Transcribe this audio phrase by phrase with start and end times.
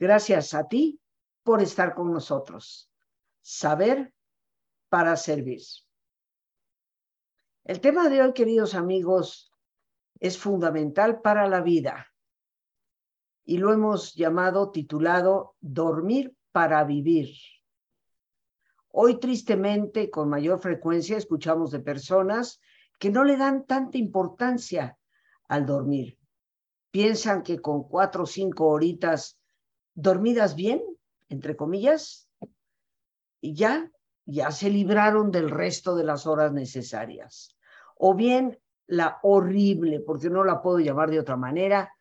[0.00, 0.98] Gracias a ti
[1.42, 2.90] por estar con nosotros.
[3.42, 4.14] Saber
[4.88, 5.60] para servir.
[7.64, 9.52] El tema de hoy, queridos amigos,
[10.18, 12.06] es fundamental para la vida
[13.44, 17.28] y lo hemos llamado, titulado, Dormir para vivir.
[18.88, 22.58] Hoy, tristemente, con mayor frecuencia, escuchamos de personas
[22.98, 24.96] que no le dan tanta importancia
[25.46, 26.18] al dormir.
[26.90, 29.39] Piensan que con cuatro o cinco horitas
[30.00, 30.82] dormidas bien,
[31.28, 32.28] entre comillas,
[33.40, 33.90] y ya,
[34.26, 37.56] ya se libraron del resto de las horas necesarias.
[37.96, 41.92] O bien la horrible, porque no la puedo llamar de otra manera,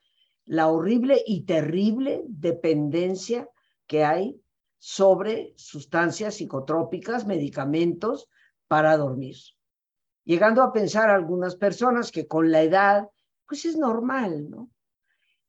[0.45, 3.47] la horrible y terrible dependencia
[3.85, 4.41] que hay
[4.79, 8.29] sobre sustancias psicotrópicas, medicamentos
[8.67, 9.35] para dormir.
[10.23, 13.09] Llegando a pensar algunas personas que con la edad,
[13.45, 14.69] pues es normal, ¿no?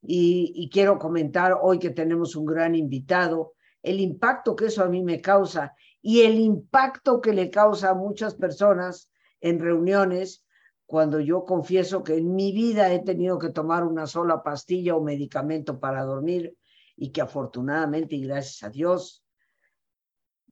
[0.02, 5.02] Y, quiero comentar hoy que tenemos un gran invitado, el impacto que eso a mí
[5.02, 10.46] me causa y el impacto que le causa a muchas personas en reuniones
[10.86, 15.02] cuando yo confieso que en mi vida he tenido que tomar una sola pastilla o
[15.02, 16.56] medicamento para dormir
[16.96, 19.24] y que afortunadamente y gracias a Dios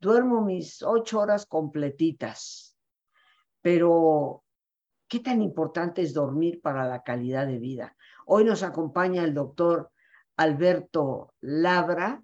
[0.00, 2.76] duermo mis ocho horas completitas.
[3.60, 4.44] Pero,
[5.08, 7.96] ¿qué tan importante es dormir para la calidad de vida?
[8.30, 9.90] Hoy nos acompaña el doctor
[10.36, 12.22] Alberto Labra.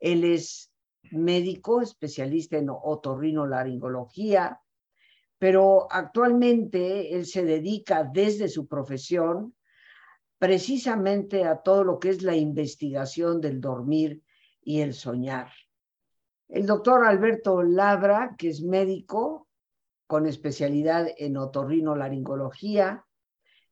[0.00, 0.72] Él es
[1.12, 4.60] médico, especialista en otorrinolaringología,
[5.38, 9.54] pero actualmente él se dedica desde su profesión
[10.38, 14.24] precisamente a todo lo que es la investigación del dormir
[14.60, 15.52] y el soñar.
[16.48, 19.46] El doctor Alberto Labra, que es médico
[20.08, 23.06] con especialidad en otorrinolaringología,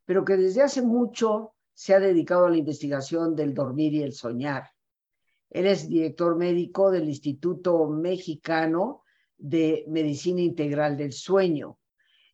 [0.04, 4.12] pero que desde hace mucho se ha dedicado a la investigación del dormir y el
[4.12, 4.70] soñar.
[5.50, 9.02] Él es director médico del Instituto Mexicano
[9.36, 11.78] de Medicina Integral del Sueño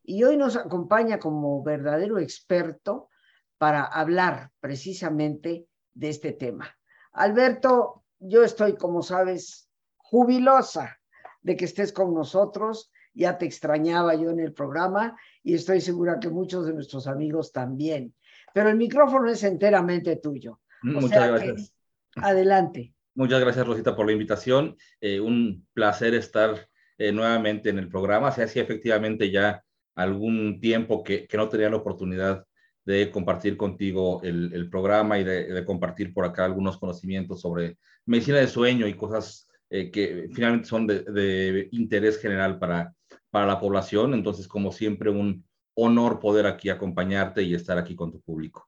[0.03, 3.09] y hoy nos acompaña como verdadero experto
[3.57, 6.67] para hablar precisamente de este tema.
[7.11, 10.99] Alberto, yo estoy, como sabes, jubilosa
[11.41, 12.91] de que estés con nosotros.
[13.13, 17.51] Ya te extrañaba yo en el programa y estoy segura que muchos de nuestros amigos
[17.51, 18.15] también.
[18.53, 20.59] Pero el micrófono es enteramente tuyo.
[20.81, 21.73] Muchas gracias.
[22.15, 22.93] adelante.
[23.15, 24.75] Muchas gracias, Rosita, por la invitación.
[25.01, 26.67] Eh, un placer estar
[26.97, 28.31] eh, nuevamente en el programa.
[28.31, 29.63] Se hacía efectivamente ya
[29.95, 32.45] algún tiempo que, que no tenía la oportunidad
[32.85, 37.77] de compartir contigo el, el programa y de, de, compartir por acá algunos conocimientos sobre
[38.05, 42.95] medicina de sueño y cosas eh, que finalmente son de, de, interés general para,
[43.29, 44.13] para la población.
[44.13, 45.45] Entonces, como siempre, un
[45.81, 48.67] honor poder aquí acompañarte y estar aquí con tu público.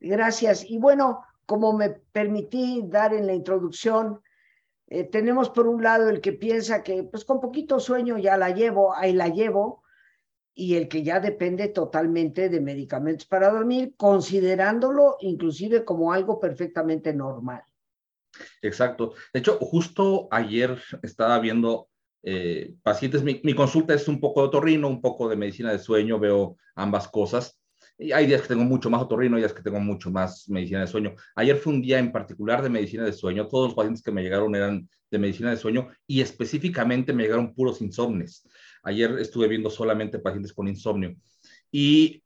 [0.00, 0.68] Gracias.
[0.68, 4.20] Y bueno, como me permití dar en la introducción,
[4.88, 8.50] eh, tenemos por un lado el que piensa que pues con poquito sueño ya la
[8.50, 9.82] llevo, ahí la llevo,
[10.54, 17.14] y el que ya depende totalmente de medicamentos para dormir, considerándolo inclusive como algo perfectamente
[17.14, 17.62] normal.
[18.60, 19.14] Exacto.
[19.32, 21.88] De hecho, justo ayer estaba viendo
[22.22, 25.78] eh, pacientes, mi, mi, consulta es un poco de otorrino, un poco de medicina de
[25.78, 27.58] sueño, veo ambas cosas.
[27.98, 30.86] Y hay días que tengo mucho más otorrino, días que tengo mucho más medicina de
[30.86, 31.14] sueño.
[31.36, 33.48] Ayer fue un día en particular de medicina de sueño.
[33.48, 37.54] Todos los pacientes que me llegaron eran de medicina de sueño y específicamente me llegaron
[37.54, 38.48] puros insomnes.
[38.82, 41.14] Ayer estuve viendo solamente pacientes con insomnio
[41.70, 42.22] y,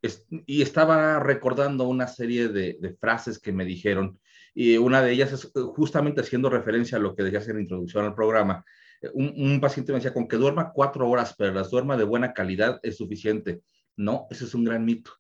[0.47, 4.19] y estaba recordando una serie de, de, frases que me dijeron
[4.55, 8.07] y una de ellas es justamente haciendo referencia a lo que decías en la introducción
[8.07, 8.65] al programa.
[9.13, 12.81] Un, paciente me decía, con que duerma cuatro horas, pero las duerma de buena calidad
[12.83, 13.63] es suficiente.
[13.97, 15.13] No, ese es un gran mito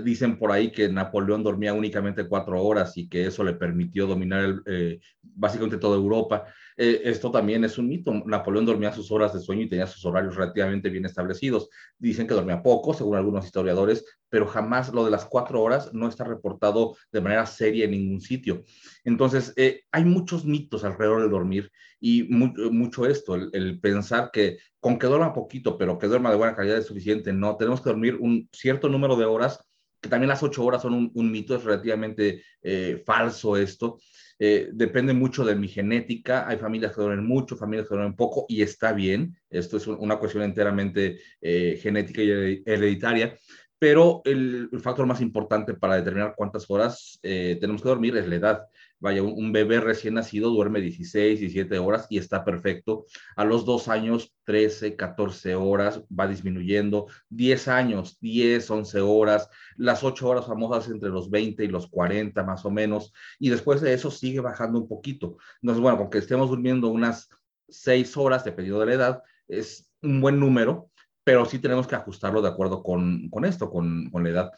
[0.00, 4.62] dicen por ahí que Napoleón dormía únicamente cuatro horas y que eso le permitió dominar
[4.66, 6.44] eh, básicamente toda Europa.
[6.76, 8.12] Eh, esto también es un mito.
[8.26, 11.68] Napoleón dormía sus horas de sueño y tenía sus horarios relativamente bien establecidos.
[11.98, 16.08] Dicen que dormía poco, según algunos historiadores, pero jamás lo de las cuatro horas no
[16.08, 18.64] está reportado de manera seria en ningún sitio.
[19.04, 21.70] Entonces, eh, hay muchos mitos alrededor del dormir
[22.00, 26.30] y mu mucho esto, el, el, pensar que con que duerma poquito, pero que duerma
[26.30, 27.32] de buena calidad es suficiente.
[27.32, 29.60] No, tenemos que dormir un cierto número de horas
[30.02, 33.98] que también las ocho horas son un, un mito, es relativamente eh, falso esto.
[34.44, 36.48] Eh, depende mucho de mi genética.
[36.48, 39.36] Hay familias que duermen mucho, familias que duermen poco, y está bien.
[39.48, 43.38] Esto es una cuestión enteramente eh, genética y hereditaria.
[43.78, 48.34] pero el, factor más importante para determinar cuántas horas eh, tenemos que dormir es la
[48.36, 48.66] edad.
[49.02, 53.06] Vaya, un, bebé recién nacido duerme 16, 17 horas y está perfecto.
[53.34, 57.08] A los dos años, 13, 14 horas, va disminuyendo.
[57.30, 59.48] 10 años, 10, 11 horas.
[59.76, 63.12] Las 8 horas famosas entre los 20 y los 40 más o menos.
[63.40, 65.36] Y después de eso sigue bajando un poquito.
[65.60, 67.28] Entonces, bueno, porque estemos durmiendo unas
[67.70, 70.90] 6 horas, dependiendo de la edad, es un buen número,
[71.24, 74.52] pero sí tenemos que ajustarlo de acuerdo con, con esto, con, con, la edad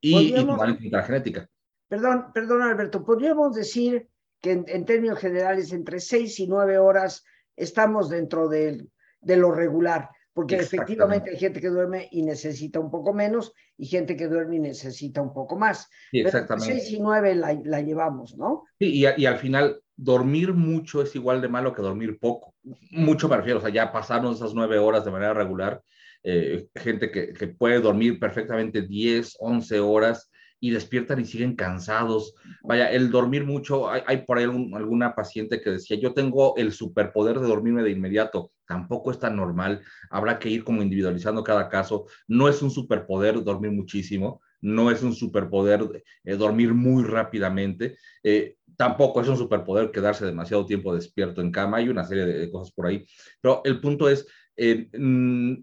[0.00, 1.48] y, y la genética.
[1.88, 4.08] Perdón, perdón Alberto, podríamos decir
[4.40, 7.24] que en, términos generales entre seis y nueve horas
[7.56, 8.86] estamos dentro de,
[9.20, 13.86] de lo regular, porque efectivamente hay gente que duerme y necesita un poco menos y
[13.86, 15.88] gente que duerme y necesita un poco más.
[16.10, 16.72] Sí, exactamente.
[16.72, 18.64] Pero 6 y 9 la, la, llevamos, ¿no?
[18.78, 22.54] Sí, y, y, al final dormir mucho es igual de malo que dormir poco.
[22.90, 25.82] Mucho me refiero, o sea, ya pasarnos esas nueve horas de manera regular,
[26.22, 30.30] eh, gente que, que puede dormir perfectamente 10, 11 horas
[30.60, 32.34] y despiertan y siguen cansados.
[32.62, 37.38] Vaya, el dormir mucho, hay, por ahí alguna paciente que decía, yo tengo el superpoder
[37.40, 38.52] de dormirme de inmediato.
[38.66, 39.82] Tampoco es tan normal.
[40.10, 42.06] Habrá que ir como individualizando cada caso.
[42.26, 44.40] No es un superpoder dormir muchísimo.
[44.60, 47.98] No es un superpoder eh, dormir muy rápidamente.
[48.22, 51.76] Eh, tampoco es un superpoder quedarse demasiado tiempo despierto en cama.
[51.76, 53.04] Hay una serie de, cosas por ahí.
[53.40, 55.62] Pero el punto es, eh, mm,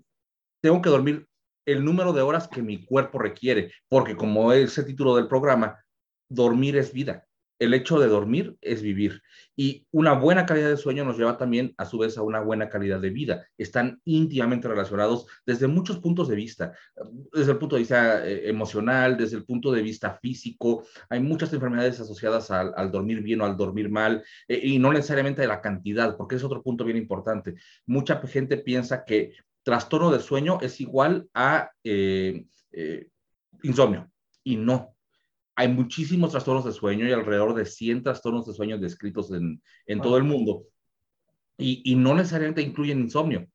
[0.62, 1.28] tengo que dormir
[1.66, 5.80] el número de horas que mi cuerpo requiere, porque como es el título del programa,
[6.30, 7.26] dormir es vida.
[7.60, 9.22] El hecho de dormir es vivir.
[9.56, 12.70] Y una buena calidad de sueño nos lleva también, a su vez, a una buena
[12.70, 13.46] calidad de vida.
[13.56, 16.74] Están íntimamente relacionados desde muchos puntos de vista,
[17.32, 20.86] desde el punto de vista eh, emocional, desde el punto de vista físico.
[21.08, 25.42] Hay muchas enfermedades asociadas al, dormir bien o al dormir mal, eh, y no necesariamente
[25.42, 27.54] de la cantidad, porque es otro punto bien importante.
[27.86, 33.08] Mucha gente piensa que trastorno de sueño es igual a eh, eh,
[33.64, 34.12] insomnio.
[34.44, 34.96] Y no.
[35.56, 40.02] Hay muchísimos trastornos de sueño y alrededor de 100 trastornos de sueño descritos en, en
[40.02, 40.64] todo el mundo.
[41.58, 43.48] Y, y, no necesariamente incluyen insomnio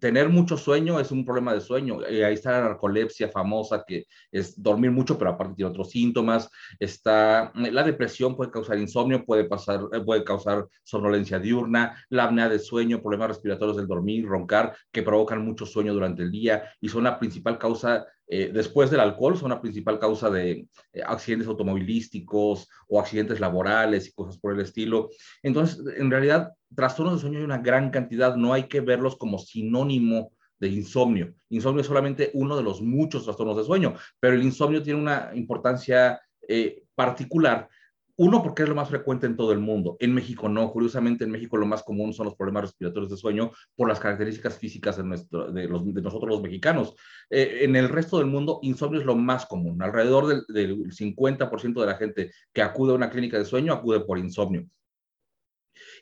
[0.00, 2.02] tener mucho sueño es un problema de sueño.
[2.06, 6.50] Eh, ahí está la narcolepsia famosa, que es dormir mucho, pero aparte tiene otros síntomas.
[6.78, 12.24] Está eh, la depresión puede causar insomnio, puede, pasar, eh, puede causar somnolencia diurna, la
[12.24, 16.64] apnea de sueño, problemas respiratorios del dormir, roncar, que provocan mucho sueño durante el día
[16.80, 21.02] y son la principal causa eh, después del alcohol son la principal causa de eh,
[21.04, 25.10] accidentes automovilísticos o accidentes laborales y cosas por el estilo.
[25.42, 29.40] Entonces, en realidad, trastornos de sueño hay una gran cantidad, no hay que verlos como
[29.40, 30.30] sinónimo
[30.60, 31.34] de insomnio.
[31.48, 35.32] Insomnio es solamente uno de los muchos trastornos de sueño, pero el insomnio tiene una
[35.34, 37.68] importancia eh, particular
[38.20, 39.96] uno, porque es lo más frecuente en todo el mundo.
[39.98, 40.70] En México no.
[40.70, 44.58] Curiosamente, en México lo más común son los problemas respiratorios de sueño por las características
[44.58, 46.94] físicas de, nuestro, de, los, nosotros los mexicanos.
[47.30, 49.82] Eh, en el resto del mundo, insomnio es lo más común.
[49.82, 54.00] Alrededor del, del 50% de la gente que acude a una clínica de sueño acude
[54.00, 54.66] por insomnio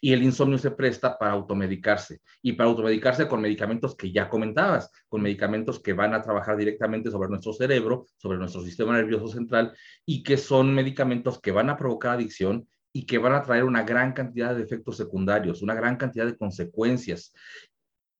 [0.00, 4.90] y el insomnio se presta para automedicarse y para automedicarse con medicamentos que ya comentabas,
[5.08, 9.72] con medicamentos que van a trabajar directamente sobre nuestro cerebro, sobre nuestro sistema nervioso central
[10.04, 13.82] y que son medicamentos que van a provocar adicción y que van a traer una
[13.82, 17.32] gran cantidad de efectos secundarios, una gran cantidad de consecuencias.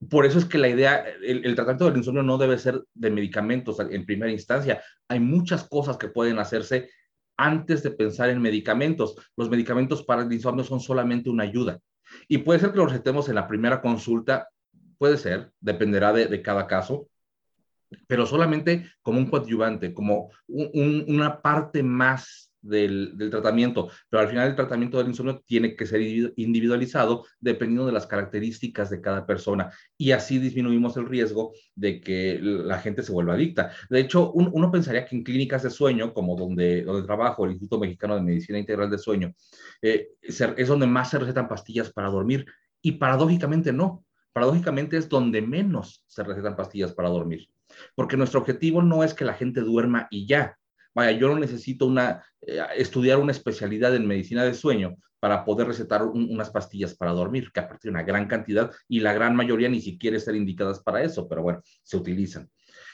[0.09, 3.11] Por eso es que la idea, el, el, tratamiento del insomnio no debe ser de
[3.11, 4.81] medicamentos en primera instancia.
[5.09, 6.91] Hay muchas cosas que pueden hacerse
[7.39, 9.17] antes de pensar en medicamentos.
[9.37, 11.81] Los medicamentos para el insomnio son solamente una ayuda.
[12.27, 14.49] Y puede ser que los recetemos en la primera consulta,
[14.99, 17.09] puede ser, dependerá de, cada caso,
[18.07, 24.57] pero solamente como un coadyuvante, como una parte más del, tratamiento, pero al final el
[24.57, 26.01] tratamiento del insomnio tiene que ser
[26.37, 32.39] individualizado dependiendo de las características de cada persona y así disminuimos el riesgo de que
[32.41, 33.73] la gente se vuelva adicta.
[33.89, 37.81] De hecho, uno pensaría que en clínicas de sueño, como donde, donde trabajo, el Instituto
[37.81, 39.35] Mexicano de Medicina Integral de Sueño,
[39.83, 42.47] eh, es donde más se recetan pastillas para dormir
[42.83, 44.05] y paradójicamente no.
[44.33, 47.49] Paradójicamente es donde menos se recetan pastillas para dormir,
[47.95, 50.59] porque nuestro objetivo no es que la gente duerma y ya,
[50.95, 55.67] Vaya, yo no necesito una, eh, estudiar una especialidad en medicina de sueño para poder
[55.67, 59.69] recetar unas pastillas para dormir, que aparte de una gran cantidad y la gran mayoría
[59.69, 62.49] ni siquiera están indicadas para eso, pero bueno, se utilizan.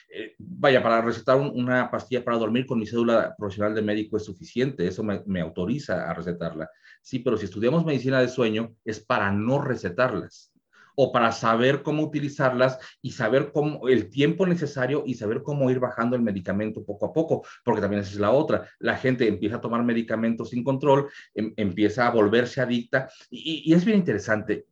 [0.08, 4.24] Eh, vaya, para recetar una pastilla para dormir con mi cédula profesional de médico es
[4.24, 6.70] suficiente, eso me, me autoriza a recetarla.
[7.02, 10.53] Sí, pero si estudiamos medicina de sueño es para no recetarlas
[10.94, 15.80] o para saber cómo utilizarlas y saber cómo el tiempo necesario y saber cómo ir
[15.80, 18.68] bajando el medicamento poco a poco, porque también esa es la otra.
[18.78, 23.84] La gente empieza a tomar medicamentos sin control, em, empieza a volverse adicta y, es
[23.84, 24.66] bien interesante.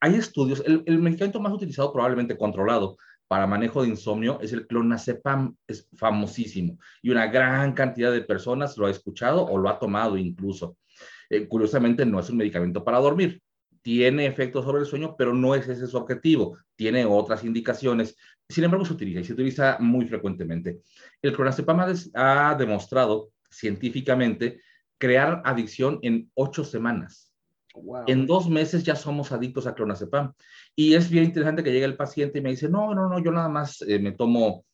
[0.00, 2.96] Hay estudios, el, el medicamento más utilizado probablemente controlado
[3.26, 8.76] para manejo de insomnio es el clonazepam, es famosísimo y una gran cantidad de personas
[8.78, 10.78] lo ha escuchado o lo ha tomado incluso.
[11.28, 13.42] Eh, curiosamente no es un medicamento para dormir,
[13.82, 18.16] tiene efectos sobre el sueño, pero no es ese su objetivo, tiene otras indicaciones.
[18.48, 20.80] Sin embargo, se utiliza y se utiliza muy frecuentemente.
[21.22, 24.60] El clonazepam ha demostrado científicamente
[24.98, 27.32] crear adicción en ocho semanas.
[28.06, 30.32] En dos meses ya somos adictos a clonazepam.
[30.74, 33.30] Y es bien interesante que llegue el paciente y me dice, no, no, no, yo
[33.30, 34.64] nada más eh, me tomo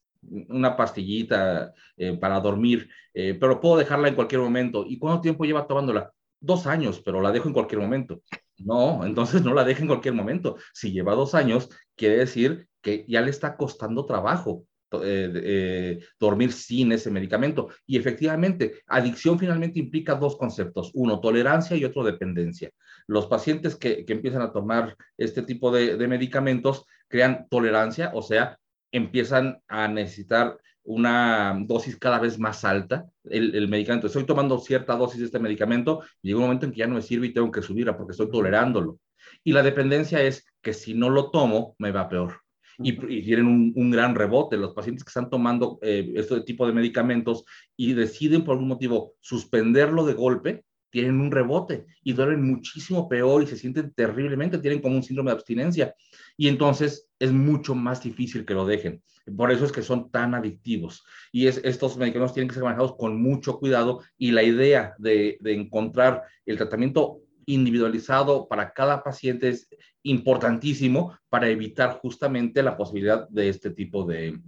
[0.49, 4.85] una pastillita eh, para dormir, eh, pero puedo dejarla en cualquier momento.
[4.87, 6.13] ¿Y cuánto tiempo lleva tomándola?
[6.41, 8.23] Dos años, pero la dejo en cualquier momento.
[8.59, 10.57] No, entonces no la deje en cualquier momento.
[10.73, 14.65] Si lleva dos años, quiere decir que ya le está costando trabajo
[15.03, 17.71] eh, eh, dormir sin ese medicamento.
[17.87, 22.71] Y efectivamente, adicción finalmente implica dos conceptos, uno, tolerancia y otro, dependencia.
[23.07, 28.59] Los pacientes que, empiezan a tomar este tipo de, medicamentos crean tolerancia, o sea,
[28.93, 34.07] empiezan a necesitar una dosis cada vez más alta el, el, medicamento.
[34.07, 36.95] Estoy tomando cierta dosis de este medicamento y llega un momento en que ya no
[36.95, 38.99] me sirve y tengo que subirla porque estoy tolerándolo.
[39.43, 42.45] Y la dependencia es que si no lo tomo, me va peor
[42.79, 44.57] y, tienen un, gran rebote.
[44.57, 47.45] Los pacientes que están tomando eh, este tipo de medicamentos
[47.77, 50.65] y deciden por algún motivo suspenderlo de golpe,
[50.95, 55.33] tienen un rebote y duelen muchísimo peor y se sienten terriblemente, tienen como un síndrome
[55.33, 55.93] de abstinencia.
[56.37, 59.03] Y entonces es mucho más difícil que lo dejen.
[59.37, 61.05] Por eso es que son tan adictivos.
[61.33, 65.37] Y es, estos medicamentos tienen que ser manejados con mucho cuidado y la idea de,
[65.41, 69.69] de encontrar el tratamiento individualizado para cada paciente es
[70.05, 74.39] importantísimo para evitar justamente la posibilidad de este tipo de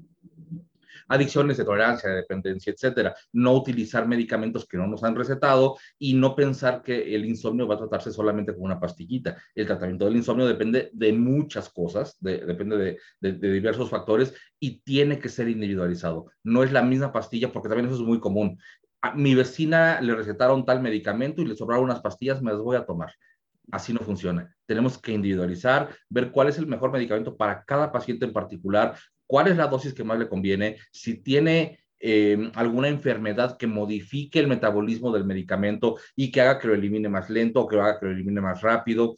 [1.08, 3.14] adicciones, de tolerancia, de dependencia, etcétera.
[3.32, 7.76] No utilizar medicamentos que no nos han recetado y no pensar que el insomnio va
[7.76, 9.36] a tratarse solamente con una pastillita.
[9.54, 12.98] El tratamiento del insomnio depende de muchas cosas, depende de,
[13.32, 16.26] de diversos factores y tiene que ser individualizado.
[16.42, 18.58] No es la misma pastilla porque también eso es muy común
[19.02, 22.76] a mi vecina le recetaron tal medicamento y le sobraron unas pastillas, me las voy
[22.76, 23.12] a tomar.
[23.70, 24.54] Así no funciona.
[24.66, 29.48] Tenemos que individualizar, ver cuál es el mejor medicamento para cada paciente en particular, cuál
[29.48, 34.48] es la dosis que más le conviene, si tiene em, alguna enfermedad que modifique el
[34.48, 38.06] metabolismo del medicamento y que haga que lo elimine más lento o que haga que
[38.06, 39.16] lo elimine más rápido,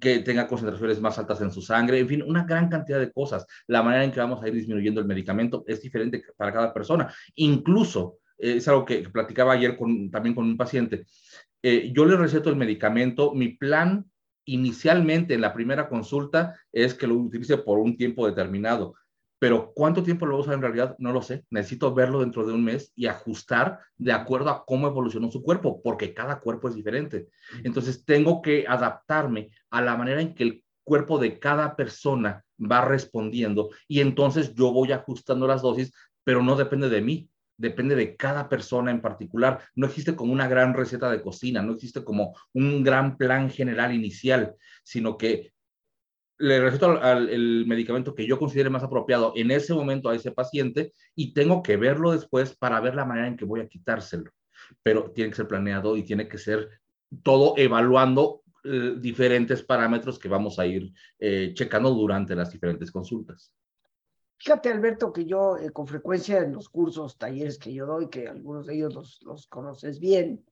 [0.00, 3.46] que tenga concentraciones más altas en su sangre, en fin, una gran cantidad de cosas.
[3.66, 7.12] La manera en que vamos a ir disminuyendo el medicamento es diferente para cada persona.
[7.36, 9.76] Incluso es algo que, platicaba ayer
[10.10, 11.06] también con un paciente.
[11.62, 14.04] Eh, yo le receto el medicamento, mi plan
[14.44, 18.94] inicialmente en la primera consulta es que lo utilice por un tiempo determinado,
[19.38, 21.44] pero cuánto tiempo lo va a usar en realidad no lo sé.
[21.50, 25.80] Necesito verlo dentro de un mes y ajustar de acuerdo a cómo evolucionó su cuerpo,
[25.82, 27.28] porque cada cuerpo es diferente.
[27.62, 32.84] Entonces tengo que adaptarme a la manera en que el cuerpo de cada persona va
[32.84, 35.92] respondiendo y entonces yo voy ajustando las dosis,
[36.24, 39.60] pero no depende de mí, depende de cada persona en particular.
[39.74, 43.94] No existe como una gran receta de cocina, no existe como un gran plan general
[43.94, 45.52] inicial, sino que
[46.38, 50.32] le receto al, el medicamento que yo considere más apropiado en ese momento a ese
[50.32, 54.30] paciente y tengo que verlo después para ver la manera en que voy a quitárselo.
[54.82, 56.68] Pero tiene que ser planeado y tiene que ser
[57.22, 63.52] todo evaluando eh, diferentes parámetros que vamos a ir eh, checando durante las diferentes consultas.
[64.38, 68.28] Fíjate, Alberto, que yo eh, con frecuencia en los cursos, talleres que yo doy, que
[68.28, 70.44] algunos de ellos los, los conoces bien,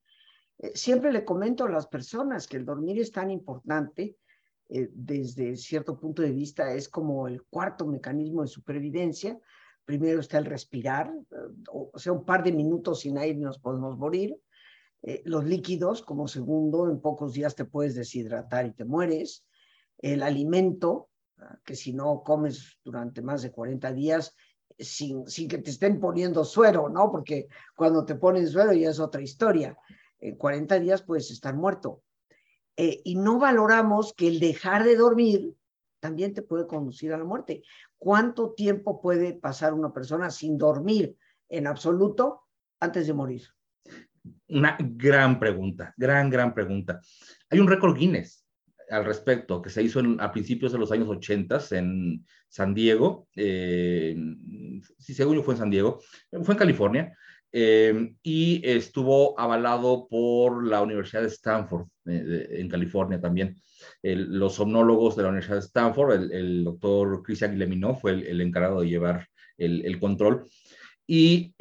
[0.58, 4.16] eh, siempre le comento a las personas que el dormir es tan importante,
[4.68, 9.38] eh, desde cierto punto de vista es como el cuarto mecanismo de supervivencia.
[9.84, 11.12] Primero está el respirar,
[11.70, 14.36] o sea, un par de minutos sin aire nos podemos morir.
[15.24, 19.46] los líquidos, como segundo, en pocos días te puedes deshidratar y te mueres.
[19.98, 21.10] El alimento,
[21.64, 24.34] que si no comes durante más de 40 días,
[24.78, 27.10] sin, sin, que te estén poniendo suero, ¿no?
[27.10, 29.78] Porque cuando te ponen suero ya es otra historia.
[30.18, 32.02] En 40 días puedes estar muerto.
[32.76, 35.54] Eh, y no valoramos que el dejar de dormir
[36.00, 37.62] también te puede conducir a la muerte.
[37.98, 41.16] ¿Cuánto tiempo puede pasar una persona sin dormir
[41.48, 42.42] en absoluto
[42.80, 43.42] antes de morir?
[44.48, 47.00] Una gran pregunta, gran, gran pregunta.
[47.50, 48.44] Hay un récord Guinness
[48.90, 54.16] al respecto, que se hizo a principios de los años 80 en San Diego, eh,
[54.98, 56.00] si según yo fue en San Diego,
[56.44, 57.16] fue en California,
[57.58, 63.56] eh, y estuvo avalado por la Universidad de Stanford, eh, en California también.
[64.02, 68.88] los somnólogos de la Universidad de Stanford, el, doctor Christian Guilleminot fue el, encargado de
[68.88, 70.46] llevar el, control,
[71.06, 71.54] y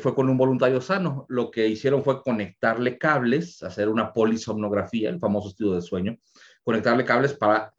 [0.00, 1.26] fue con un voluntario sano.
[1.28, 6.16] Lo que hicieron fue conectarle cables, hacer una polisomnografía, el famoso estudio de sueño,
[6.62, 7.74] conectarle cables para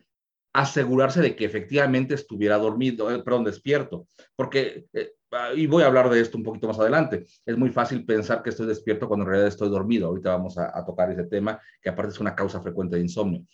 [0.55, 4.07] asegurarse de que efectivamente estuviera dormido, eh, perdón, despierto,
[4.37, 5.11] porque, eh,
[5.55, 8.49] y voy a hablar de esto un poquito más adelante, es muy fácil pensar que
[8.49, 10.07] estoy despierto cuando en realidad estoy dormido.
[10.07, 13.45] Ahorita vamos a, tocar ese tema, que aparte es una causa frecuente de insomnio,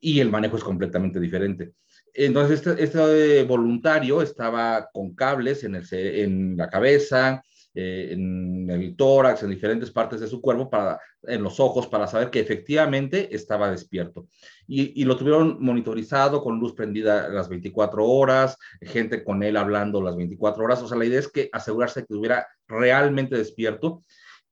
[0.00, 1.72] y el manejo es completamente diferente.
[2.12, 7.42] Entonces, este, este voluntario estaba con cables en, el, en la cabeza,
[7.74, 12.06] eh, en el tórax, en diferentes partes de su cuerpo, para, en los ojos, para
[12.06, 14.26] saber que efectivamente estaba despierto.
[14.66, 20.02] Y, y, lo tuvieron monitorizado con luz prendida las 24 horas, gente con él hablando
[20.02, 20.82] las 24 horas.
[20.82, 24.02] O sea, la idea es que asegurarse que estuviera realmente despierto.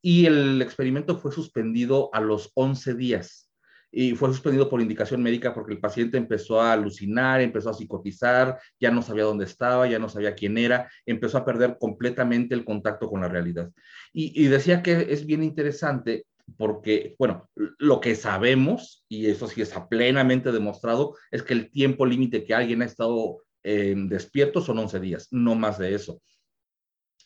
[0.01, 3.48] Y el experimento fue suspendido a los 11 días
[3.91, 8.59] y fue suspendido por indicación médica porque el paciente empezó a alucinar, empezó a psicotizar,
[8.79, 12.65] ya no sabía dónde estaba, ya no sabía quién era, empezó a perder completamente el
[12.65, 13.71] contacto con la realidad.
[14.13, 16.27] Y, decía que es bien interesante
[16.57, 22.07] porque, bueno, lo que sabemos, y eso sí está plenamente demostrado, es que el tiempo
[22.07, 26.21] límite que alguien ha estado eh, despierto son 11 días, no más de eso.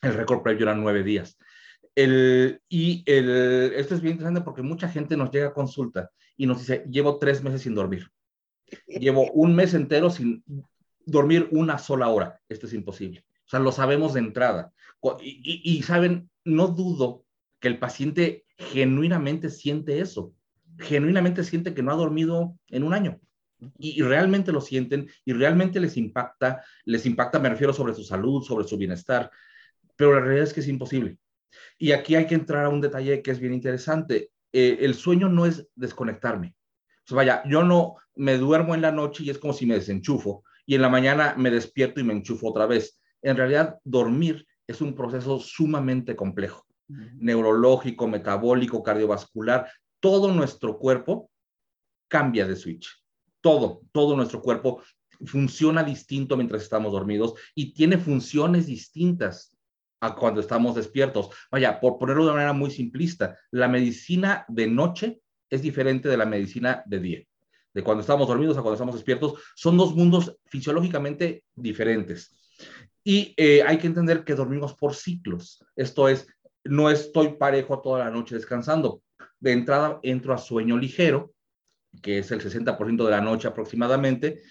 [0.00, 1.38] El récord previo era 9 días.
[1.94, 6.46] El, y el, esto es bien interesante porque mucha gente nos llega a consulta y
[6.46, 8.10] nos dice, llevo tres meses sin dormir.
[8.86, 10.42] Llevo un mes entero sin
[11.04, 12.40] dormir una sola hora.
[12.48, 13.24] Esto es imposible.
[13.46, 14.72] O sea, lo sabemos de entrada.
[15.20, 17.24] Y, saben, no dudo
[17.60, 20.32] que el paciente genuinamente siente eso.
[20.78, 23.20] Genuinamente siente que no ha dormido en un año.
[23.78, 28.02] Y, y, realmente lo sienten y realmente les impacta, les impacta, me refiero sobre su
[28.02, 29.30] salud, sobre su bienestar,
[29.94, 31.18] pero la realidad es que es imposible.
[31.78, 34.31] Y aquí hay que entrar a un detalle que es bien interesante.
[34.52, 36.54] Eh, el sueño no es desconectarme.
[37.04, 39.74] O sea, vaya, yo no me duermo en la noche y es como si me
[39.74, 43.00] desenchufo y en la mañana me despierto y me enchufo otra vez.
[43.22, 49.70] En realidad, dormir es un proceso sumamente complejo, neurológico, metabólico, cardiovascular.
[50.00, 51.30] Todo nuestro cuerpo
[52.08, 52.88] cambia de switch.
[53.40, 54.82] Todo, todo nuestro cuerpo
[55.24, 59.56] funciona distinto mientras estamos dormidos y tiene funciones distintas
[60.02, 61.30] a cuando estamos despiertos.
[61.50, 66.26] Vaya, por ponerlo de manera muy simplista, la medicina de noche es diferente de la
[66.26, 67.22] medicina de día.
[67.72, 72.36] De cuando estamos dormidos a cuando estamos despiertos, son dos mundos fisiológicamente diferentes.
[73.04, 75.64] Y eh, hay que entender que dormimos por ciclos.
[75.76, 76.26] Esto es,
[76.64, 79.02] no estoy parejo toda la noche descansando.
[79.38, 81.32] De entrada entro a sueño ligero,
[82.02, 84.42] que es el 60% de la noche aproximadamente,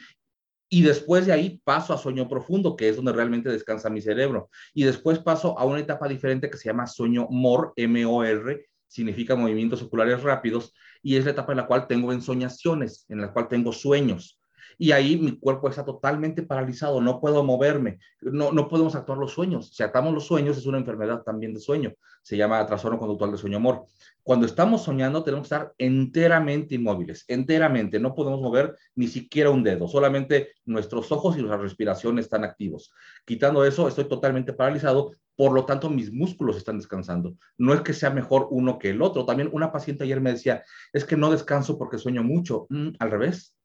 [0.74, 4.50] y después de ahí paso a sueño profundo, que es donde realmente descansa mi cerebro.
[4.74, 9.82] Y después paso a una etapa diferente que se llama sueño MOR, M-O-R, significa movimientos
[9.82, 13.74] oculares rápidos, y es la etapa en la cual tengo ensoñaciones, en la cual tengo
[13.74, 14.40] sueños
[14.78, 19.32] y ahí mi cuerpo está totalmente paralizado, no puedo moverme, no, no podemos actuar los
[19.32, 19.72] sueños.
[19.74, 23.38] Si atamos los sueños es una enfermedad también de sueño, se llama trastorno conductual de
[23.38, 23.86] sueño amor.
[24.24, 29.64] Cuando estamos soñando tenemos que estar enteramente inmóviles, enteramente, no podemos mover ni siquiera un
[29.64, 32.92] dedo, solamente nuestros ojos y nuestra respiración están activos.
[33.26, 37.36] Quitando eso, estoy totalmente paralizado, por lo tanto mis músculos están descansando.
[37.58, 39.26] No es que sea mejor uno que el otro.
[39.26, 42.68] También una paciente ayer me decía, es que no descanso porque sueño mucho.
[42.70, 43.56] Mm, al revés,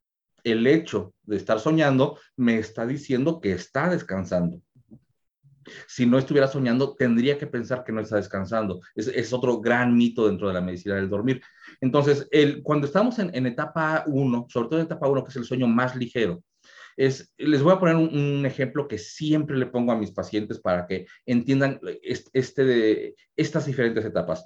[0.43, 4.61] el hecho de estar soñando me está diciendo que está descansando.
[5.87, 8.79] Si no estuviera soñando, tendría que pensar que no está descansando.
[8.95, 11.41] Es, otro gran mito dentro de la medicina del dormir.
[11.81, 12.29] Entonces,
[12.63, 15.67] cuando estamos en, en etapa 1, sobre todo en etapa 1, que es el sueño
[15.67, 16.41] más ligero,
[16.97, 20.87] es, les voy a poner un, ejemplo que siempre le pongo a mis pacientes para
[20.87, 21.79] que entiendan
[22.33, 24.45] este de, estas diferentes etapas.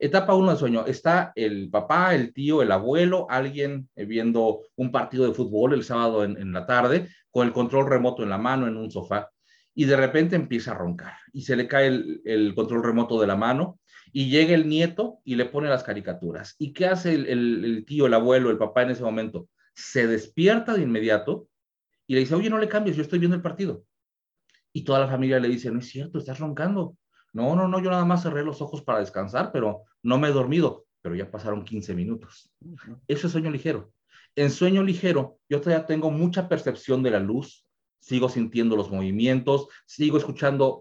[0.00, 4.90] Etapa 1 del sueño, está el papá, el tío, el abuelo, alguien eh, viendo un
[4.90, 8.66] partido de fútbol el sábado en, la tarde, con el control remoto en la mano
[8.66, 9.30] en un sofá,
[9.72, 13.36] y de repente empieza a roncar y se le cae el, control remoto de la
[13.36, 13.78] mano
[14.12, 16.56] y llega el nieto y le pone las caricaturas.
[16.58, 19.48] ¿Y qué hace el, tío, el abuelo, el papá en ese momento?
[19.74, 21.48] Se despierta de inmediato
[22.06, 23.84] y le dice, oye, no le cambies, yo estoy viendo el partido.
[24.72, 26.96] Y toda la familia le dice, no es cierto, estás roncando.
[27.32, 30.32] No, no, no, yo nada más cerré los ojos para descansar, pero no me he
[30.32, 32.50] dormido, pero ya pasaron 15 minutos.
[33.08, 33.92] Eso es sueño ligero.
[34.34, 37.66] En sueño ligero, yo todavía tengo mucha percepción de la luz,
[38.00, 40.80] sigo sintiendo los movimientos, sigo escuchando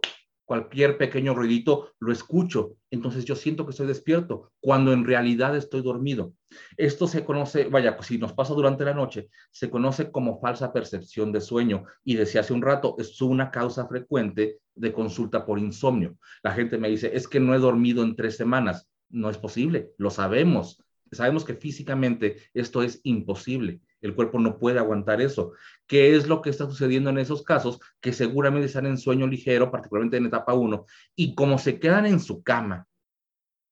[0.51, 5.81] cualquier pequeño ruidito lo escucho, entonces yo siento que estoy despierto, cuando en realidad estoy
[5.81, 6.33] dormido.
[6.75, 11.31] Esto se conoce, vaya, si nos pasa durante la noche, se conoce como falsa percepción
[11.31, 16.17] de sueño y decía hace un rato, es una causa frecuente de consulta por insomnio.
[16.43, 18.89] La gente me dice, es que no he dormido en tres semanas.
[19.07, 20.83] No es posible, lo sabemos.
[21.13, 23.79] Sabemos que físicamente esto es imposible.
[24.01, 25.53] El cuerpo no puede aguantar eso.
[25.87, 27.79] ¿Qué es lo que está sucediendo en esos casos?
[27.99, 30.85] Que seguramente están en sueño ligero, particularmente en etapa 1,
[31.15, 32.87] y como se quedan en su cama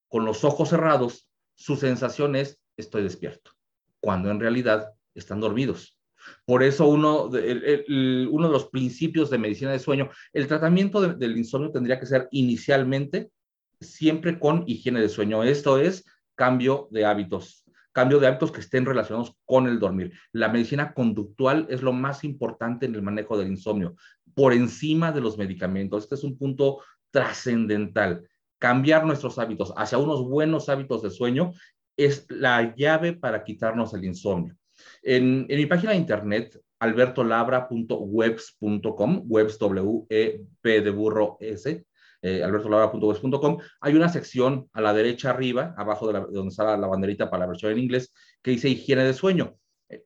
[0.08, 3.52] con los ojos cerrados, su sensación es estoy despierto,
[4.00, 5.98] cuando en realidad están dormidos.
[6.46, 7.86] Por eso uno de,
[8.30, 12.28] uno de los principios de medicina de sueño, el tratamiento del insomnio tendría que ser
[12.32, 13.32] inicialmente
[13.80, 15.44] siempre con higiene de sueño.
[15.44, 20.14] Esto es cambio de hábitos, cambio de hábitos que estén relacionados con el dormir.
[20.32, 23.96] La medicina conductual es lo más importante en el manejo del insomnio,
[24.34, 26.04] por encima de los medicamentos.
[26.04, 26.80] Este es un punto
[27.12, 28.28] trascendental.
[28.58, 31.52] Cambiar nuestros hábitos hacia unos buenos hábitos de sueño
[31.98, 34.56] es la llave para quitarnos el insomnio.
[35.02, 41.86] En, mi página de internet, albertolabra.webs.com, webs W E de burro S,
[42.22, 47.30] eh, albertolabra.webs.com, hay una sección a la derecha arriba, abajo de, donde está la, banderita
[47.30, 49.56] para la versión en inglés, que dice higiene de sueño.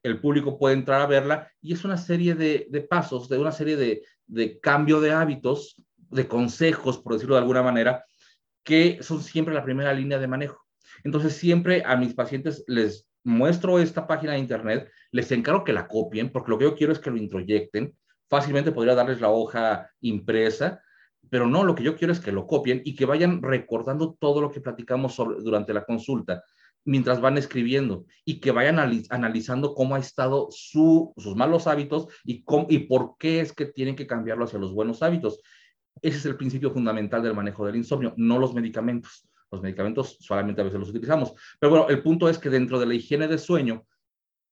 [0.02, 3.76] El público puede entrar a verla y es una serie de, pasos, de una serie
[3.76, 8.06] de, de cambio de hábitos, de consejos, por decirlo de alguna manera,
[8.64, 10.64] que son siempre la primera línea de manejo.
[11.04, 15.88] Entonces, siempre a mis pacientes les muestro esta página de internet, les encargo que la
[15.88, 17.96] copien, porque lo que yo quiero es que lo introyecten.
[18.30, 20.82] Fácilmente podría darles la hoja impresa,
[21.30, 24.42] pero no, lo que yo quiero es que lo copien y que vayan recordando todo
[24.42, 26.44] lo que platicamos durante la consulta
[26.86, 32.80] mientras van escribiendo y que vayan analizando cómo ha estado sus malos hábitos y, y
[32.80, 35.42] por qué es que tienen que cambiarlo hacia los buenos hábitos.
[36.02, 39.28] Ese es el principio fundamental del manejo del insomnio, no los medicamentos.
[39.52, 41.34] Los medicamentos solamente a veces los utilizamos.
[41.60, 43.86] Pero bueno, el punto es que dentro de la higiene de sueño,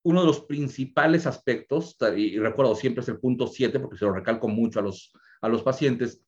[0.03, 4.13] uno de los principales aspectos, y recuerdo siempre es el punto 7, porque se lo
[4.13, 6.23] recalco mucho a los, a los pacientes,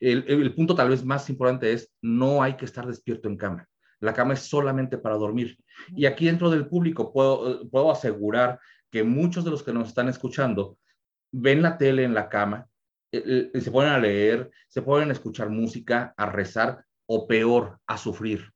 [0.00, 3.68] el, punto tal vez más importante es no hay que estar despierto en cama.
[4.00, 5.56] La cama es solamente para dormir.
[5.96, 8.60] Y aquí dentro del público puedo, puedo asegurar
[8.90, 10.78] que muchos de los que nos están escuchando
[11.32, 12.68] ven la tele en la cama,
[13.10, 17.78] eh, eh, se ponen a leer, se ponen a escuchar música, a rezar, o peor,
[17.86, 18.50] a sufrir.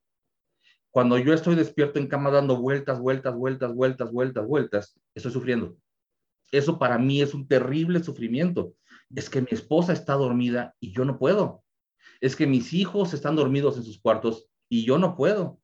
[0.91, 5.77] Cuando yo estoy despierto en cama dando vueltas, vueltas, vueltas, vueltas, vueltas, vueltas, estoy sufriendo.
[6.51, 8.75] Eso para mí es un terrible sufrimiento.
[9.15, 11.65] Es que mi esposa está dormida y yo no puedo.
[12.21, 15.61] Es que mis hijos están dormidos en sus cuartos y yo no puedo.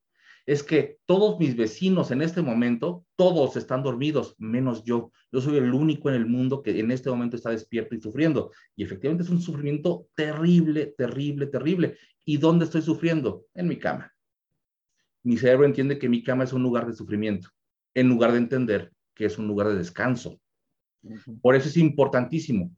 [0.46, 5.10] Es que todos mis vecinos en este momento, todos están dormidos, menos yo.
[5.32, 8.50] Yo soy el único en el mundo que en este momento está despierto y sufriendo.
[8.76, 11.96] Y efectivamente es un sufrimiento terrible, terrible, terrible.
[12.26, 13.46] ¿Y dónde estoy sufriendo?
[13.54, 14.12] En mi cama.
[15.22, 17.48] Mi cerebro entiende que mi cama es un lugar de sufrimiento,
[17.94, 20.38] en lugar de entender que es un lugar de descanso.
[21.40, 22.70] Por eso es importantísimo.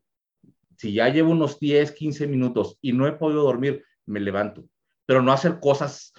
[0.76, 4.64] Si ya llevo unos 10, 15 minutos y no he podido dormir, me levanto.
[5.06, 6.12] Pero no hacer cosas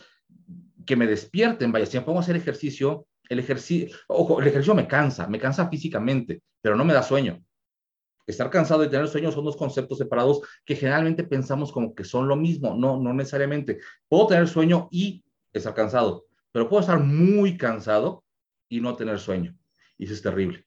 [0.85, 1.71] que me despierten.
[1.71, 5.39] Vaya, si me pongo a hacer ejercicio, el ejercicio, ojo, el ejercicio me cansa, me
[5.39, 7.43] cansa físicamente, pero no me da sueño.
[8.25, 12.27] Estar cansado y tener sueño son dos conceptos separados que generalmente pensamos como que son
[12.27, 12.75] lo mismo.
[12.75, 13.79] No, no necesariamente.
[14.09, 18.25] Puedo tener sueño y estar cansado, pero puedo estar muy cansado
[18.67, 19.57] y no tener sueño.
[19.97, 20.65] Y eso es terrible.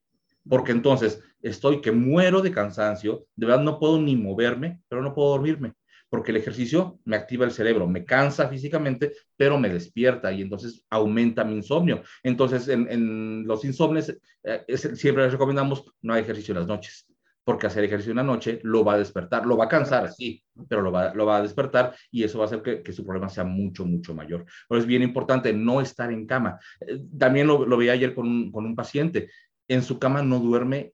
[0.48, 5.14] Porque entonces estoy que muero de cansancio, de verdad no puedo ni moverme, pero no
[5.14, 5.74] puedo dormirme,
[6.08, 10.84] porque el ejercicio me activa el cerebro, me cansa físicamente, pero me despierta y entonces
[10.90, 12.02] aumenta mi insomnio.
[12.22, 17.06] Entonces, en, los insomnes, eh, siempre les recomendamos no hay ejercicio en las noches
[17.42, 20.40] porque hacer ejercicio en la noche lo va a despertar, lo va a cansar, sí,
[20.68, 23.04] pero lo va, lo va a despertar y eso va a hacer que, que, su
[23.04, 24.44] problema sea mucho, mucho mayor.
[24.68, 26.60] Pero es bien importante no estar en cama.
[26.80, 29.30] Eh, también lo, lo vi ayer con con un paciente.
[29.66, 30.92] En su cama no duerme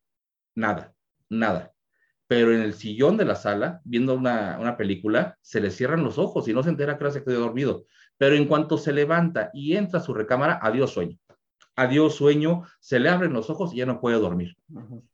[0.57, 0.93] nada,
[1.29, 1.73] nada.
[2.27, 6.19] Pero en el sillón de la sala, viendo una, una película, se le cierran los
[6.19, 7.87] ojos y no se entera que se quedó dormido.
[8.19, 11.17] Pero en cuanto se levanta y entra a su recámara, adiós sueño
[11.77, 14.57] adiós sueño, se le abren los ojos y ya no puede dormir.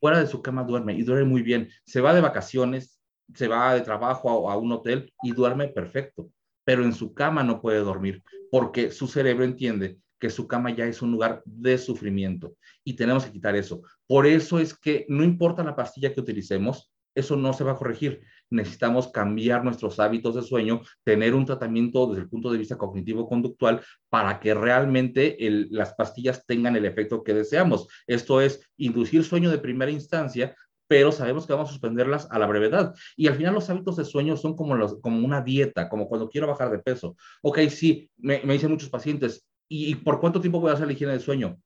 [0.01, 1.69] Fuera de su cama duerme y duerme muy bien.
[1.85, 3.01] Se va de vacaciones,
[3.35, 6.31] se va de trabajo a, un hotel y duerme perfecto,
[6.65, 10.87] pero en su cama no puede dormir porque su cerebro entiende que su cama ya
[10.87, 12.55] es un lugar de sufrimiento
[12.85, 13.83] y tenemos que quitar eso.
[14.07, 17.77] Por eso es que no importa la pastilla que utilicemos, eso no se va a
[17.77, 22.79] corregir necesitamos cambiar nuestros hábitos de sueño, tener un tratamiento desde el punto de vista
[22.79, 25.37] cognitivo-conductual para que realmente
[25.71, 27.89] las pastillas tengan el efecto que deseamos.
[28.07, 30.55] Esto es inducir sueño de primera instancia,
[30.87, 32.95] pero sabemos que vamos a suspenderlas a la brevedad.
[33.17, 34.75] Y al final los hábitos de sueño son como,
[35.25, 37.17] una dieta, como cuando quiero bajar de peso.
[37.43, 41.15] Ok, sí, me dicen muchos pacientes, ¿y por cuánto tiempo voy a hacer la higiene
[41.15, 41.61] de sueño?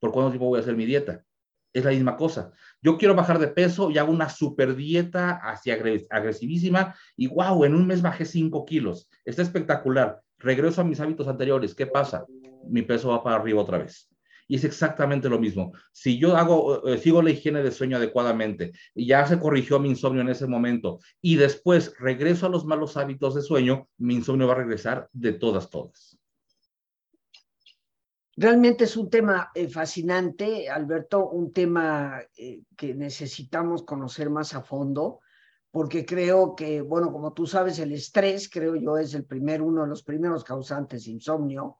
[0.00, 1.24] ¿Por cuánto tiempo voy a hacer mi dieta?
[1.72, 2.52] es la misma cosa.
[2.82, 7.74] Yo quiero bajar de peso y hago una super dieta así agresivísima y wow, en
[7.74, 9.08] un mes bajé 5 kilos.
[9.24, 10.20] Está espectacular.
[10.38, 11.74] Regreso a mis hábitos anteriores.
[11.74, 12.26] ¿Qué pasa?
[12.68, 14.08] Mi peso va para arriba otra vez.
[14.48, 15.72] Y es exactamente lo mismo.
[15.92, 19.88] Si yo hago, eh, sigo la higiene de sueño adecuadamente y ya se corrigió mi
[19.88, 24.48] insomnio en ese momento y después regreso a los malos hábitos de sueño, mi insomnio
[24.48, 26.18] va a regresar de todas, todas.
[28.36, 34.62] Realmente es un tema eh, fascinante, Alberto, un tema eh, que necesitamos conocer más a
[34.62, 35.20] fondo,
[35.70, 39.82] porque creo que, bueno, como tú sabes, el estrés, creo yo, es el primer, uno
[39.82, 41.78] de los primeros causantes de insomnio,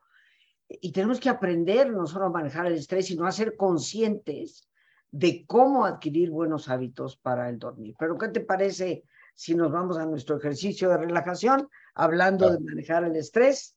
[0.69, 4.69] y tenemos que aprender no solo a manejar el estrés, sino a ser conscientes
[5.11, 7.95] de cómo adquirir buenos hábitos para el dormir.
[7.99, 13.05] Pero, ¿qué te parece si nos vamos a nuestro ejercicio de relajación, hablando de manejar
[13.05, 13.77] el estrés,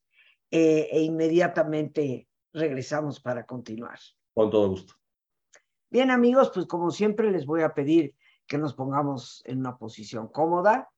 [0.51, 3.99] eh, e inmediatamente regresamos para continuar.
[4.33, 4.95] Con todo gusto.
[5.89, 8.15] Bien, amigos, pues como siempre les voy a pedir
[8.47, 10.89] que nos pongamos en una posición cómoda.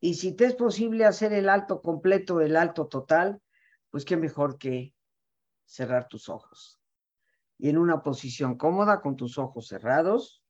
[0.00, 3.40] Y si te es posible hacer el alto completo, el alto total,
[3.90, 4.94] pues qué mejor que
[5.64, 6.80] cerrar tus ojos.
[7.58, 10.42] Y en una posición cómoda, con tus ojos cerrados,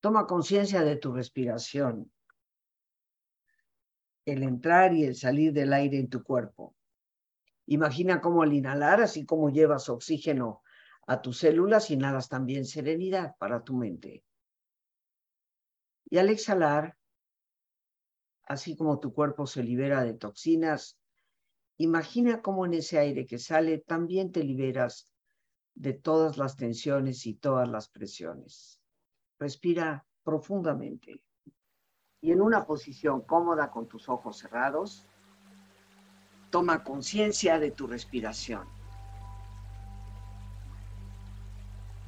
[0.00, 2.12] toma conciencia de tu respiración,
[4.24, 6.74] el entrar y el salir del aire en tu cuerpo.
[7.70, 10.62] Imagina cómo al inhalar, así como llevas oxígeno
[11.06, 14.24] a tus células, inhalas también serenidad para tu mente.
[16.08, 16.96] Y al exhalar,
[18.44, 20.98] así como tu cuerpo se libera de toxinas,
[21.76, 25.10] imagina cómo en ese aire que sale también te liberas
[25.74, 28.80] de todas las tensiones y todas las presiones.
[29.38, 31.22] Respira profundamente
[32.22, 35.06] y en una posición cómoda con tus ojos cerrados,
[36.50, 38.66] Toma conciencia de tu respiración,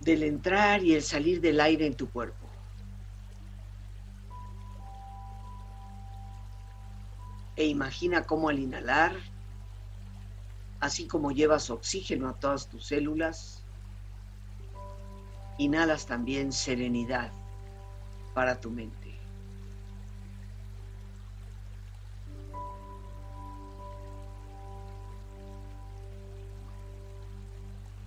[0.00, 2.46] del entrar y el salir del aire en tu cuerpo.
[7.56, 9.12] E imagina cómo al inhalar,
[10.80, 13.62] así como llevas oxígeno a todas tus células,
[15.58, 17.30] inhalas también serenidad
[18.32, 18.99] para tu mente.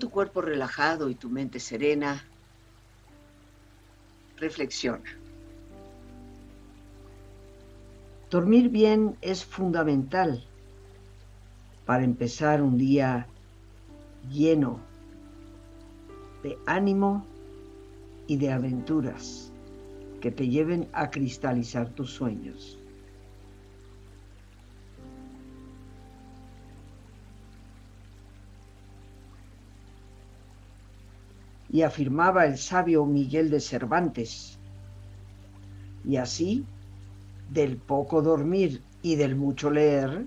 [0.00, 2.24] Tu cuerpo relajado y tu mente serena,
[4.36, 5.08] reflexiona.
[8.28, 10.44] Dormir bien es fundamental
[11.86, 13.28] para empezar un día
[14.28, 14.80] lleno
[16.42, 17.24] de ánimo
[18.26, 19.52] y de aventuras
[20.20, 22.79] que te lleven a cristalizar tus sueños.
[31.72, 34.58] Y afirmaba el sabio Miguel de Cervantes.
[36.04, 36.64] Y así,
[37.50, 40.26] del poco dormir y del mucho leer,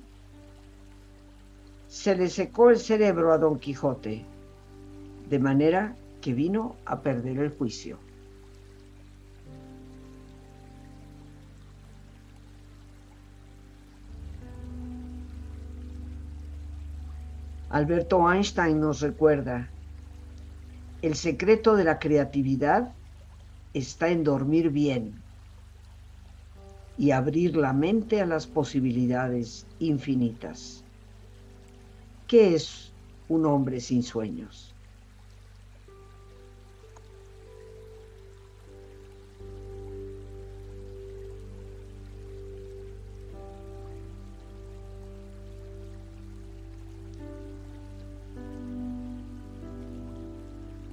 [1.88, 4.25] se le secó el cerebro a Don Quijote,
[5.29, 7.97] de manera que vino a perder el juicio.
[17.69, 19.67] Alberto Einstein nos recuerda
[21.04, 22.96] el secreto de la creatividad
[23.74, 25.22] está en dormir bien
[26.96, 30.86] y abrir la mente a las posibilidades infinitas.
[32.26, 32.96] ¿Qué es
[33.28, 34.73] un hombre sin sueños?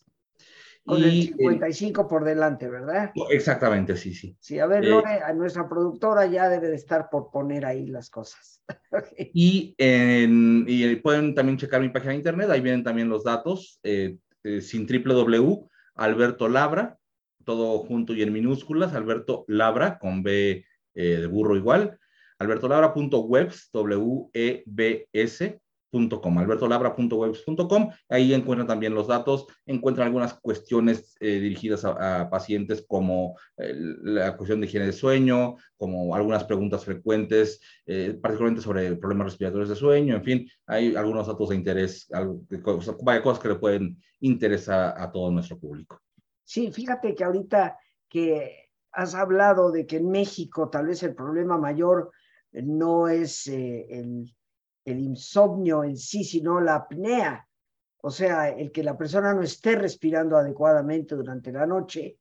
[0.83, 3.11] Con y, el 55 por delante, ¿verdad?
[3.29, 4.35] Exactamente, sí, sí.
[4.39, 7.85] Sí, a ver, eh, Lore, a nuestra productora ya debe de estar por poner ahí
[7.87, 8.63] las cosas.
[9.33, 13.79] y, en, y, pueden también checar mi página de internet, ahí vienen también los datos,
[13.83, 16.97] eh, eh, sin www, Alberto Labra,
[17.45, 21.97] todo junto y en minúsculas, Alberto Labra, con B de burro igual,
[22.37, 25.61] albertolabra.webs, W-E-B-S,
[25.91, 27.91] albertolabra.webs.com.
[28.09, 34.61] Ahí encuentran también los datos, encuentran algunas cuestiones eh, dirigidas a, pacientes como la cuestión
[34.61, 40.15] de higiene de sueño, como algunas preguntas frecuentes, eh, particularmente sobre problemas respiratorios de sueño,
[40.15, 42.41] en fin, hay algunos datos de interés, algo,
[43.01, 45.99] varias cosas que le pueden interesar a todo nuestro público.
[46.43, 47.77] Sí, fíjate que ahorita
[48.09, 52.11] que has hablado de que en México tal vez el problema mayor
[52.51, 54.35] no es eh, el
[54.85, 57.47] el insomnio en sí, sino la apnea,
[58.01, 62.17] o sea, el que la persona no esté respirando adecuadamente durante la noche.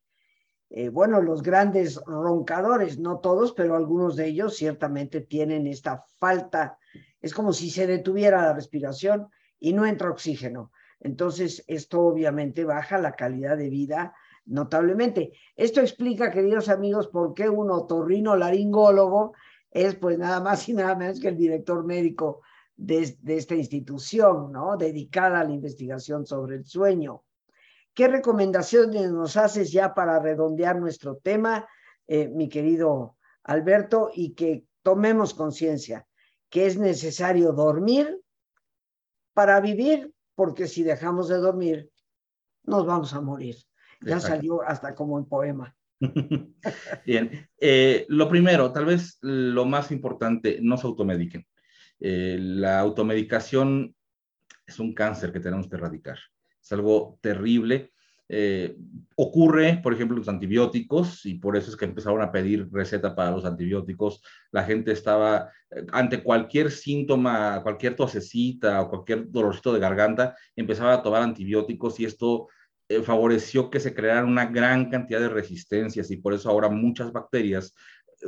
[0.68, 6.78] Eh, bueno, los grandes roncadores, no todos, pero algunos de ellos ciertamente tienen esta falta.
[7.20, 10.70] Es como si se detuviera la respiración y no entra oxígeno.
[11.00, 15.32] Entonces, esto obviamente baja la calidad de vida notablemente.
[15.56, 19.32] Esto explica, queridos amigos, por qué un otorrino laringólogo
[19.70, 22.42] es pues nada más y nada menos que el director médico
[22.80, 24.76] de, esta institución, ¿no?
[24.76, 27.22] Dedicada a la investigación sobre el sueño.
[27.94, 31.68] ¿Qué recomendaciones nos haces ya para redondear nuestro tema,
[32.06, 36.06] eh, mi querido Alberto, y que tomemos conciencia
[36.48, 38.18] que es necesario dormir
[39.34, 41.90] para vivir, porque si dejamos de dormir,
[42.64, 43.56] nos vamos a morir.
[44.00, 45.76] Ya salió hasta como un poema.
[47.06, 51.46] Bien, eh, lo primero, tal vez lo más importante, no se automediquen.
[52.00, 53.94] Eh, la automedicación
[54.66, 56.18] es un cáncer que tenemos que erradicar.
[56.60, 57.92] Es algo terrible.
[58.28, 58.76] Eh,
[59.16, 63.32] ocurre, por ejemplo, los antibióticos, y por eso es que empezaron a pedir receta para
[63.32, 64.22] los antibióticos.
[64.52, 70.94] La gente estaba eh, ante cualquier síntoma, cualquier tosecita o cualquier dolorcito de garganta, empezaba
[70.94, 72.48] a tomar antibióticos y esto
[73.04, 77.72] favoreció que se crearan una gran cantidad de resistencias y por eso ahora muchas bacterias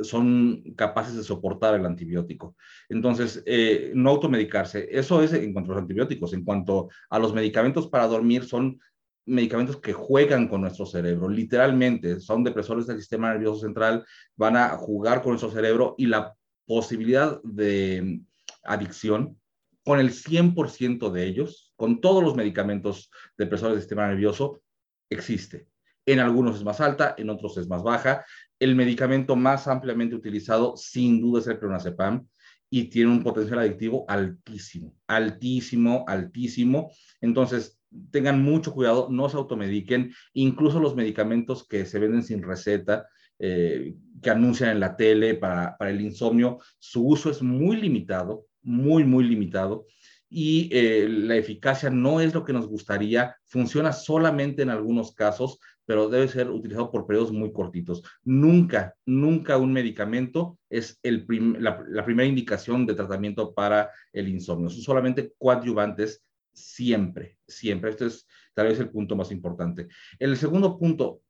[0.01, 2.55] son capaces de soportar el antibiótico.
[2.89, 4.87] Entonces, eh, no automedicarse.
[4.91, 6.33] Eso es en cuanto a los antibióticos.
[6.33, 8.79] En cuanto a los medicamentos para dormir, son
[9.25, 14.69] medicamentos que juegan con nuestro cerebro, literalmente, son depresores del sistema nervioso central, van a
[14.69, 16.35] jugar con nuestro cerebro y la
[16.65, 18.21] posibilidad de
[18.63, 19.39] adicción
[19.85, 24.61] con el 100% de ellos, con todos los medicamentos depresores del sistema nervioso,
[25.09, 25.67] existe.
[26.05, 28.25] En algunos es más alta, en otros es más baja.
[28.59, 32.27] El medicamento más ampliamente utilizado, sin duda, es el clonazepam
[32.69, 36.91] y tiene un potencial adictivo altísimo, altísimo, altísimo.
[37.21, 37.79] Entonces,
[38.11, 43.07] tengan mucho cuidado, no se automediquen, incluso los medicamentos que se venden sin receta,
[43.39, 49.03] eh, que anuncian en la tele para, el insomnio, su uso es muy limitado, muy,
[49.03, 49.85] muy limitado
[50.29, 55.59] y eh, la eficacia no es lo que nos gustaría, funciona solamente en algunos casos,
[55.85, 58.03] pero debe ser utilizado por periodos muy cortitos.
[58.23, 61.25] Nunca, nunca un medicamento es el
[61.59, 64.69] la, primera indicación de tratamiento para el insomnio.
[64.69, 66.23] Son solamente coadyuvantes
[66.53, 67.89] siempre, siempre.
[67.89, 69.87] Este es tal vez el punto más importante.
[70.19, 71.21] El segundo punto,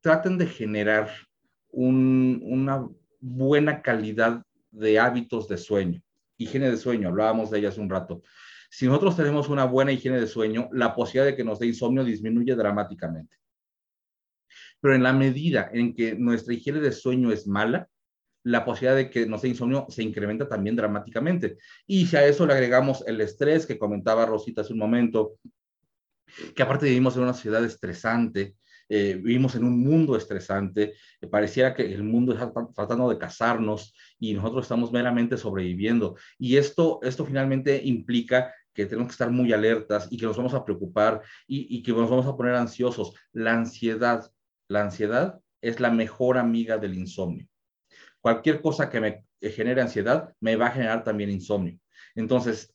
[0.00, 1.08] traten de generar
[1.70, 2.86] una
[3.20, 6.02] buena calidad de hábitos de sueño.
[6.36, 8.22] Higiene de sueño, hablábamos de ella hace un rato.
[8.68, 12.04] Si nosotros tenemos una buena higiene de sueño, la posibilidad de que nos dé insomnio
[12.04, 13.41] disminuye dramáticamente
[14.82, 17.88] pero en la medida en que nuestra higiene de sueño es mala,
[18.44, 21.58] la posibilidad de que nos dé insomnio se incrementa también dramáticamente.
[21.86, 25.36] Y si a eso le agregamos el estrés que comentaba Rosita hace un momento,
[26.54, 28.56] que aparte vivimos en una ciudad estresante,
[28.88, 33.94] eh, vivimos en un mundo estresante, eh, pareciera que el mundo está tratando de casarnos
[34.18, 36.16] y nosotros estamos meramente sobreviviendo.
[36.38, 40.54] Y esto, esto finalmente implica que tenemos que estar muy alertas y que nos vamos
[40.54, 43.14] a preocupar y, y que nos vamos a poner ansiosos.
[43.32, 44.28] La ansiedad,
[44.72, 47.46] la ansiedad es la mejor amiga del insomnio.
[48.20, 51.78] Cualquier cosa que me genere ansiedad me va a generar también insomnio.
[52.14, 52.74] Entonces,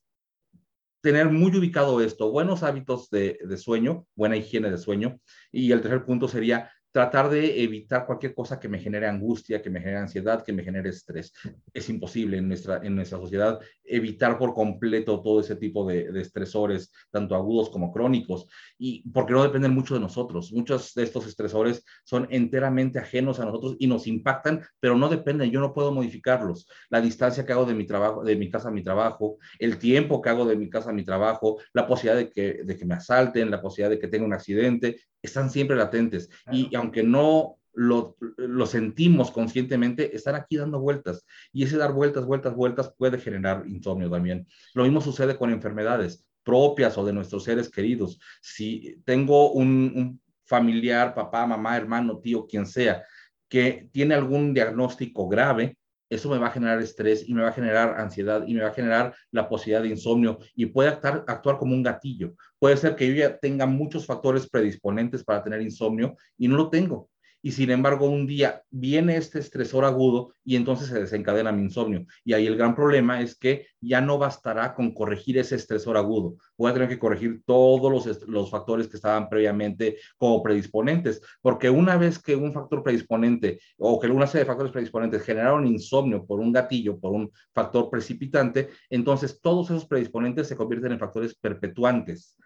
[1.02, 5.20] tener muy ubicado esto, buenos hábitos de, de, sueño, buena higiene de sueño.
[5.52, 9.70] Y el tercer punto sería tratar de evitar cualquier cosa que me genere angustia, que
[9.70, 11.34] me genere ansiedad, que me genere estrés.
[11.74, 16.22] Es imposible en nuestra, en nuestra sociedad evitar por completo todo ese tipo de, de,
[16.22, 20.52] estresores, tanto agudos como crónicos, y porque no dependen mucho de nosotros.
[20.52, 25.52] Muchos de estos estresores son enteramente ajenos a nosotros y nos impactan, pero no dependen,
[25.52, 26.68] yo no puedo modificarlos.
[26.90, 30.22] La distancia que hago de mi trabajo, de mi casa a mi trabajo, el tiempo
[30.22, 32.96] que hago de mi casa a mi trabajo, la posibilidad de que, de que me
[32.96, 36.30] asalten, la posibilidad de que tenga un accidente, están siempre latentes.
[36.52, 41.26] Y aunque no lo, lo, sentimos conscientemente, están aquí dando vueltas.
[41.54, 44.48] Y ese dar vueltas, vueltas, vueltas puede generar insomnio también.
[44.74, 48.20] Lo mismo sucede con enfermedades propias o de nuestros seres queridos.
[48.42, 53.04] Si tengo un, un familiar, papá, mamá, hermano, tío, quien sea,
[53.50, 55.78] que tiene algún diagnóstico grave,
[56.10, 58.70] eso me va a generar estrés y me va a generar ansiedad y me va
[58.70, 62.34] a generar la posibilidad de insomnio y puede actuar, actuar como un gatillo.
[62.60, 66.70] Puede ser que yo ya tenga muchos factores predisponentes para tener insomnio y no lo
[66.70, 67.10] tengo
[67.42, 72.06] y sin embargo un día viene este estresor agudo y entonces se desencadena mi insomnio.
[72.24, 76.36] Y ahí el gran problema es que ya no bastará con corregir ese estresor agudo.
[76.58, 81.70] Voy a tener que corregir todos los, los factores que estaban previamente como predisponentes, porque
[81.70, 86.26] una vez que un factor predisponente o que una serie de factores predisponentes generaron insomnio
[86.26, 91.36] por un gatillo, por un factor precipitante, entonces todos esos predisponentes se convierten en factores
[91.36, 92.38] perpetuantes.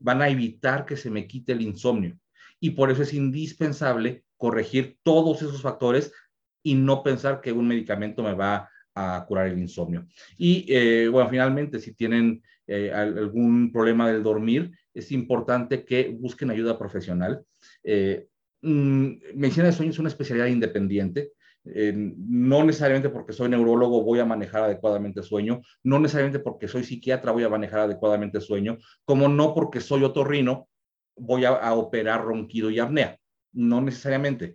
[0.00, 2.18] Van a evitar que se me quite el insomnio
[2.60, 6.12] y por eso es indispensable corregir todos esos factores
[6.62, 10.06] y no pensar que un medicamento me va a curar el insomnio.
[10.36, 16.50] Y eh, bueno, finalmente, si tienen eh, algún problema del dormir, es importante que busquen
[16.50, 17.44] ayuda profesional.
[17.84, 18.26] Eh,
[18.62, 21.32] mmm, medicina de sueño es una especialidad independiente.
[21.64, 26.82] Eh, no necesariamente porque soy neurólogo voy a manejar adecuadamente sueño, no necesariamente porque soy
[26.82, 30.68] psiquiatra voy a manejar adecuadamente sueño, como no porque soy otorrino
[31.16, 33.18] voy a, a operar ronquido y apnea
[33.58, 34.54] no necesariamente.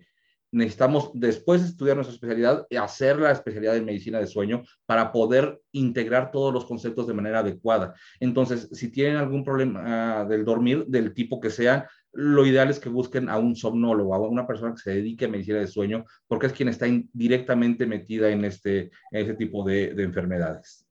[0.50, 5.60] Necesitamos, después de estudiar nuestra especialidad, hacer la especialidad en medicina de sueño para poder
[5.72, 7.94] integrar todos los conceptos de manera adecuada.
[8.20, 12.78] Entonces, si tienen algún problema uh, del dormir, del tipo que sea, lo ideal es
[12.78, 16.04] que busquen a un somnólogo, a una persona que se dedique a medicina de sueño,
[16.28, 20.86] porque es quien está directamente metida en este, en este tipo de, de enfermedades.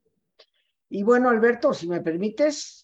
[0.90, 2.83] Y bueno, Alberto, si me permites,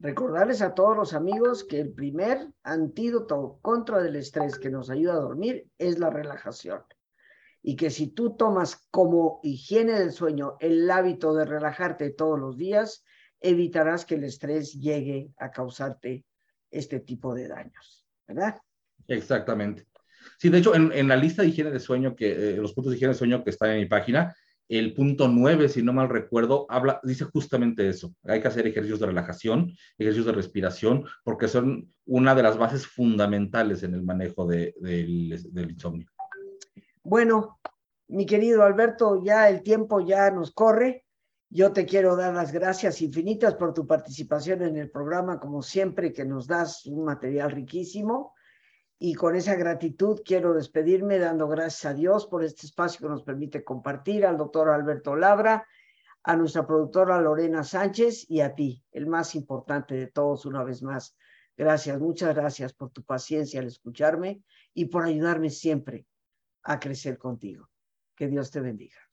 [0.00, 5.14] Recordarles a todos los amigos que el primer antídoto contra el estrés que nos ayuda
[5.14, 6.82] a dormir es la relajación.
[7.62, 12.56] Y que si tú tomas como higiene del sueño el hábito de relajarte todos los
[12.56, 13.04] días,
[13.40, 16.24] evitarás que el estrés llegue a causarte
[16.70, 18.60] este tipo de daños, ¿verdad?
[19.08, 19.86] Exactamente.
[20.38, 22.96] Sí, de hecho, en, la lista de higiene de sueño, que eh, los puntos de
[22.96, 24.36] higiene de sueño que están en mi página,
[24.68, 28.14] el punto 9, si no mal recuerdo, habla, dice justamente eso.
[28.24, 32.86] Hay que hacer ejercicios de relajación, ejercicios de respiración, porque son una de las bases
[32.86, 36.06] fundamentales en el manejo de, de, del insomnio.
[37.02, 37.58] Bueno,
[38.08, 41.06] mi querido Alberto, ya el tiempo ya nos corre.
[41.50, 46.12] Yo te quiero dar las gracias infinitas por tu participación en el programa, como siempre,
[46.12, 48.34] que nos das un material riquísimo.
[48.98, 53.22] Y con esa gratitud quiero despedirme dando gracias a Dios por este espacio que nos
[53.22, 55.66] permite compartir, al doctor Alberto Labra,
[56.24, 60.82] a nuestra productora Lorena Sánchez y a ti, el más importante de todos, una vez
[60.82, 61.16] más.
[61.56, 64.42] Gracias, muchas gracias por tu paciencia al escucharme
[64.74, 66.06] y por ayudarme siempre
[66.64, 67.70] a crecer contigo.
[68.16, 69.07] Que Dios te bendiga.